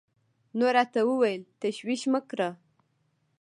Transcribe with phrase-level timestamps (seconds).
[0.57, 2.49] نو راته وويل تشويش مه کړه.